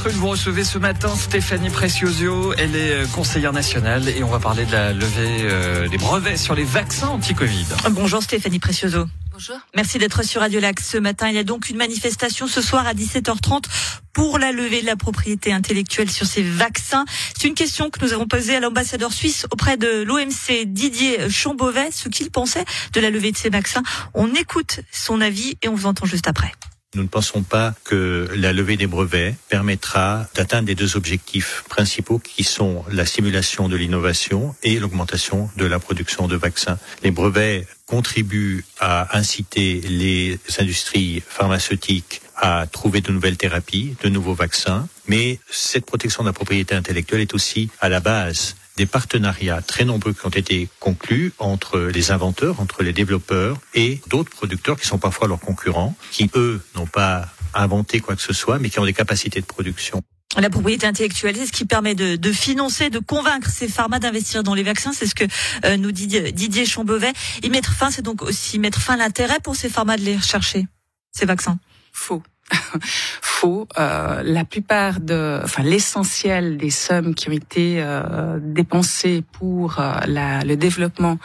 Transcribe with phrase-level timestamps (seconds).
[0.00, 2.52] Rune, vous recevez ce matin Stéphanie Precioso.
[2.54, 6.36] Elle est euh, conseillère nationale et on va parler de la levée euh, des brevets
[6.36, 7.66] sur les vaccins anti-Covid.
[7.90, 9.06] Bonjour Stéphanie Precioso.
[9.32, 9.56] Bonjour.
[9.74, 11.28] Merci d'être sur Radio Lac ce matin.
[11.28, 13.64] Il y a donc une manifestation ce soir à 17h30
[14.12, 17.04] pour la levée de la propriété intellectuelle sur ces vaccins.
[17.36, 21.90] C'est une question que nous avons posée à l'ambassadeur suisse auprès de l'OMC Didier Chambovet,
[21.92, 23.82] ce qu'il pensait de la levée de ces vaccins.
[24.14, 26.52] On écoute son avis et on vous entend juste après.
[26.96, 32.18] Nous ne pensons pas que la levée des brevets permettra d'atteindre les deux objectifs principaux
[32.18, 36.78] qui sont la stimulation de l'innovation et l'augmentation de la production de vaccins.
[37.02, 44.34] Les brevets contribuent à inciter les industries pharmaceutiques à trouver de nouvelles thérapies, de nouveaux
[44.34, 49.62] vaccins, mais cette protection de la propriété intellectuelle est aussi à la base des partenariats
[49.62, 54.78] très nombreux qui ont été conclus entre les inventeurs, entre les développeurs et d'autres producteurs
[54.78, 58.70] qui sont parfois leurs concurrents, qui eux n'ont pas inventé quoi que ce soit, mais
[58.70, 60.02] qui ont des capacités de production.
[60.36, 64.42] La propriété intellectuelle, c'est ce qui permet de, de, financer, de convaincre ces pharma d'investir
[64.42, 64.92] dans les vaccins.
[64.92, 65.24] C'est ce que
[65.64, 67.12] euh, nous dit Didier Chambevet.
[67.42, 70.16] Et mettre fin, c'est donc aussi mettre fin à l'intérêt pour ces pharma de les
[70.16, 70.66] rechercher,
[71.12, 71.58] ces vaccins.
[71.92, 72.22] Faux.
[73.20, 73.68] faux.
[73.78, 79.92] Euh, la plupart de, enfin l'essentiel des sommes qui ont été euh, dépensées pour euh,
[80.06, 81.18] la, le développement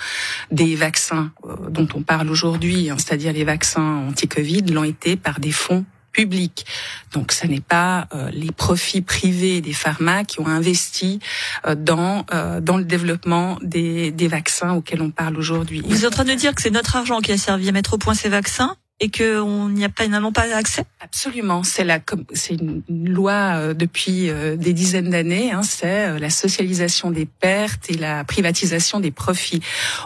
[0.51, 5.39] des vaccins euh, dont on parle aujourd'hui, hein, c'est-à-dire les vaccins anti-Covid, l'ont été par
[5.39, 6.65] des fonds publics.
[7.13, 11.19] Donc, ce n'est pas euh, les profits privés des pharma qui ont investi
[11.65, 12.25] euh, dans
[12.61, 15.81] dans le développement des, des vaccins auxquels on parle aujourd'hui.
[15.85, 17.93] Vous êtes en train de dire que c'est notre argent qui a servi à mettre
[17.93, 18.75] au point ces vaccins?
[19.01, 20.85] Et qu'on n'y a pas finalement pas accès?
[20.99, 21.99] Absolument, c'est la
[22.33, 25.51] c'est une loi euh, depuis euh, des dizaines d'années.
[25.51, 29.61] Hein, c'est euh, la socialisation des pertes et la privatisation des profits.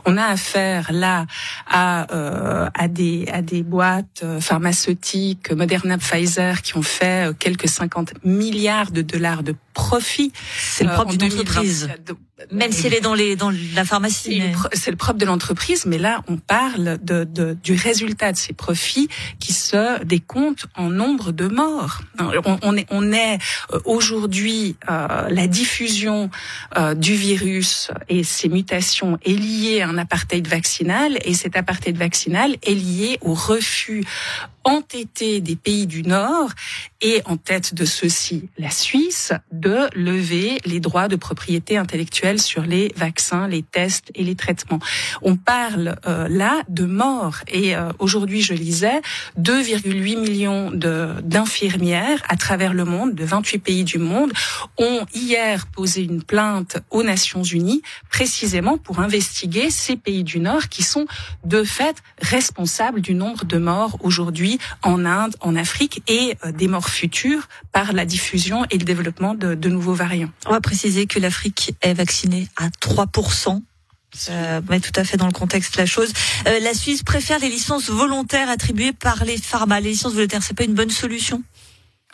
[0.06, 1.26] On a affaire là
[1.68, 2.08] à
[2.74, 9.02] à des à des boîtes pharmaceutiques, Moderna, Pfizer, qui ont fait quelques 50 milliards de
[9.02, 10.32] dollars de profit.
[10.58, 11.90] C'est le propre d'une entreprise.
[12.52, 14.42] Même si elle est dans les dans la pharmacie.
[14.74, 18.54] C'est le propre de l'entreprise, mais là on parle de, de, du résultat de ces
[18.54, 19.08] profits
[19.40, 22.02] qui se décomptent en nombre de morts.
[22.20, 23.38] On, on est on est
[23.74, 26.30] euh, aujourd'hui euh, la diffusion
[26.78, 31.98] euh, du virus et ses mutations est liée à un apartheid vaccinal et cet apartheid
[31.98, 34.04] vaccinal est lié au refus
[34.66, 36.50] entêté des pays du Nord
[37.02, 42.64] et en tête de ceux-ci la Suisse de lever les droits de propriété intellectuelle sur
[42.64, 44.80] les vaccins, les tests et les traitements.
[45.22, 49.02] On parle euh, là de morts et euh, aujourd'hui je lisais
[49.40, 54.34] 2,8 millions d'infirmières à travers le monde, de 28 pays du monde,
[54.78, 60.70] ont hier posé une plainte aux Nations Unies précisément pour investiguer ces pays du Nord
[60.70, 61.06] qui sont
[61.44, 66.68] de fait responsables du nombre de morts aujourd'hui en Inde, en Afrique et euh, des
[66.68, 70.32] morts futures par la diffusion et le développement de, de nouveaux variants.
[70.46, 73.62] On va préciser que l'Afrique est vaccinée à 3%.
[74.30, 76.14] Euh, met tout à fait dans le contexte la chose.
[76.48, 79.80] Euh, la Suisse préfère les licences volontaires attribuées par les pharma.
[79.80, 81.44] Les licences volontaires, c'est pas une bonne solution?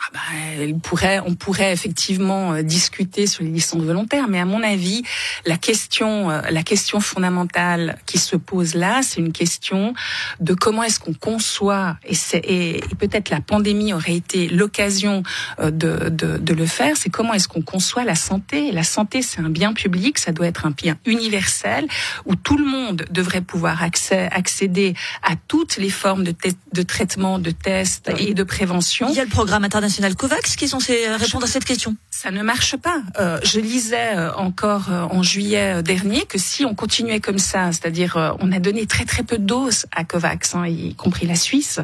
[0.04, 4.64] Ah bah, pourrait, on pourrait effectivement euh, discuter sur les licences volontaires, mais à mon
[4.64, 5.04] avis,
[5.46, 9.94] la question, euh, la question fondamentale qui se pose là, c'est une question
[10.40, 15.22] de comment est-ce qu'on conçoit, et, et, et peut-être la pandémie aurait été l'occasion
[15.60, 18.72] euh, de, de, de, le faire, c'est comment est-ce qu'on conçoit la santé.
[18.72, 21.88] La santé, c'est un bien public, ça doit être un bien universel,
[22.26, 26.34] où tout le monde devrait pouvoir accès, accéder à toutes les formes de,
[26.74, 29.08] de traitement, de tests et de prévention.
[29.10, 31.66] Il y a le programme international national COVAX qui est censé euh, répondre à cette
[31.66, 33.02] question Ça ne marche pas.
[33.20, 38.38] Euh, je lisais euh, encore en juillet dernier que si on continuait comme ça, c'est-à-dire
[38.40, 41.82] on a donné très très peu de doses à COVAX, hein, y compris la Suisse.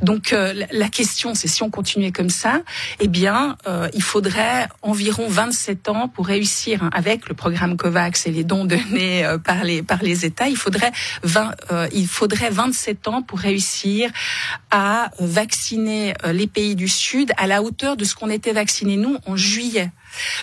[0.00, 2.62] Donc la question, c'est si on continuait comme ça,
[2.98, 3.56] eh bien,
[3.92, 8.64] il faudrait environ 27 ans pour réussir hein, avec le programme COVAX et les dons
[8.64, 10.48] donnés par les par les États.
[10.48, 10.92] Il faudrait
[11.24, 11.50] 20,
[11.92, 14.10] il faudrait 27 ans pour réussir
[14.70, 19.34] à vacciner les pays du Sud la hauteur de ce qu'on était vacciné nous en
[19.34, 19.90] juillet.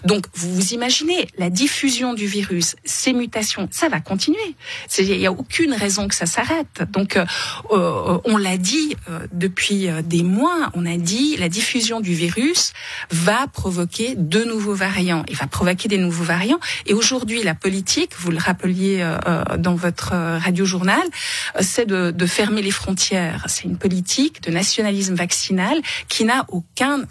[0.05, 4.55] Donc, vous vous imaginez, la diffusion du virus, ces mutations, ça va continuer.
[4.97, 6.83] Il n'y a aucune raison que ça s'arrête.
[6.91, 7.25] Donc, euh,
[7.71, 12.73] euh, on l'a dit euh, depuis des mois, on a dit la diffusion du virus
[13.11, 15.23] va provoquer de nouveaux variants.
[15.29, 16.59] Il va provoquer des nouveaux variants.
[16.85, 19.05] Et aujourd'hui, la politique, vous le rappeliez
[19.57, 21.01] dans votre radio-journal,
[21.59, 23.45] c'est de fermer les frontières.
[23.47, 27.03] C'est une politique de nationalisme vaccinal qui n'a aucun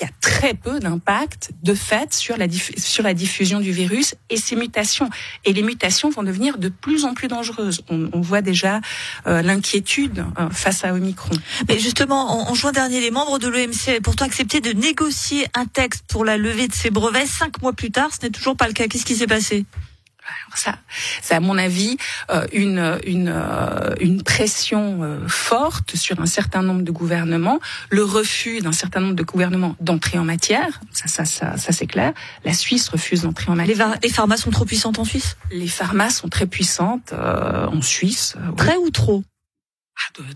[0.00, 2.46] qui a très peu d'impact de fait sur la,
[2.78, 5.10] sur la diffusion du virus et ses mutations.
[5.44, 7.82] Et les mutations vont devenir de plus en plus dangereuses.
[7.90, 8.80] On, on voit déjà
[9.26, 11.36] euh, l'inquiétude euh, face à Omicron.
[11.68, 15.46] Mais justement, en, en, juin dernier, les membres de l'OMC avaient pourtant accepté de négocier
[15.52, 17.26] un texte pour la levée de ces brevets.
[17.26, 18.88] Cinq mois plus tard, ce n'est toujours pas le cas.
[18.88, 19.66] Qu'est-ce qui s'est passé?
[20.54, 20.76] Ça,
[21.22, 21.96] c'est à mon avis
[22.30, 28.04] euh, une une euh, une pression euh, forte sur un certain nombre de gouvernements, le
[28.04, 32.12] refus d'un certain nombre de gouvernements d'entrer en matière, ça ça ça, ça c'est clair.
[32.44, 33.88] La Suisse refuse d'entrer en matière.
[33.88, 35.36] Les, les, pharmas sont trop puissantes en Suisse?
[35.50, 38.36] Les pharmas sont très puissantes en Suisse.
[38.56, 38.84] Très oui.
[38.86, 39.24] ou trop?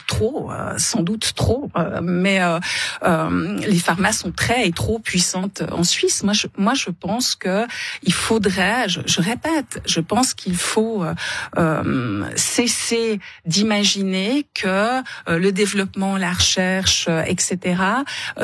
[0.06, 5.62] Trop, euh, sans doute trop, euh, mais euh, les pharmacies sont très et trop puissantes
[5.72, 6.22] en Suisse.
[6.22, 7.66] Moi, je, moi, je pense que
[8.02, 11.04] il faudrait, je, je répète, je pense qu'il faut
[12.36, 17.82] cesser d'imaginer que le développement, la recherche, etc.,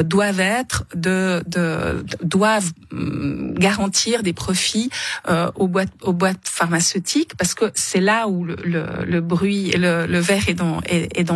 [0.03, 4.91] doivent être de, de, doivent hum, garantir des profits
[5.55, 10.19] aux boîtes aux boîtes pharmaceutiques, parce que c'est là où le, le, bruit, le, le
[10.19, 11.30] verre est dans est, dans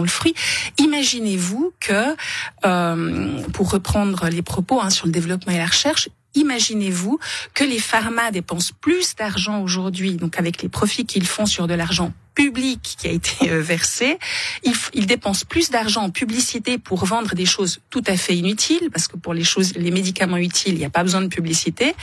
[0.79, 2.17] Imaginez-vous que,
[2.65, 7.19] euh, pour reprendre les propos hein, sur le développement et la recherche, imaginez-vous
[7.55, 11.75] que les pharma dépensent plus d'argent aujourd'hui, donc avec les profits qu'ils font sur de
[11.75, 14.19] l'argent public qui a été euh, versé.
[14.65, 18.91] Ils, ils dépensent plus d'argent en publicité pour vendre des choses tout à fait inutiles,
[18.93, 21.95] parce que pour les choses, les médicaments utiles, il n'y a pas besoin de publicité.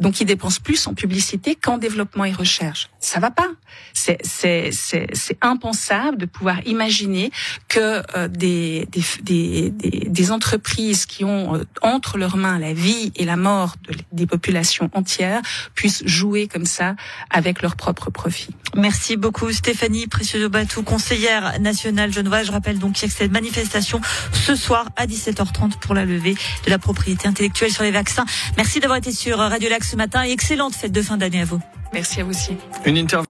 [0.00, 2.90] Donc ils dépensent plus en publicité qu'en développement et recherche.
[3.00, 3.48] Ça va pas.
[3.94, 4.20] C'est
[5.40, 7.30] impensable de pouvoir imaginer
[7.68, 13.12] que euh, des, des, des des entreprises qui ont euh, entre leurs mains la vie
[13.16, 15.40] et la mort de, des populations entières
[15.74, 16.94] puissent jouer comme ça
[17.30, 18.54] avec leurs propres profits.
[18.76, 19.50] Merci beaucoup.
[19.70, 22.46] Stéphanie Précieux-Batou, conseillère nationale genevoise.
[22.46, 24.00] Je rappelle donc qu'il y a cette manifestation
[24.32, 26.34] ce soir à 17h30 pour la levée
[26.64, 28.24] de la propriété intellectuelle sur les vaccins.
[28.56, 31.44] Merci d'avoir été sur Radio Lac ce matin et excellente fête de fin d'année à
[31.44, 31.60] vous.
[31.92, 32.56] Merci à vous aussi.
[32.84, 33.29] Une interview